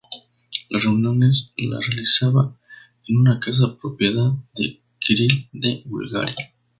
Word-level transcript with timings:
Las 0.71 0.83
reuniones 0.83 1.53
las 1.57 1.85
realizaba 1.85 2.57
en 3.07 3.17
una 3.21 3.39
casa 3.39 3.77
propiedad 3.79 4.31
de 4.55 4.81
Kiril 4.99 5.47
de 5.53 5.83
Bulgaria. 5.85 6.51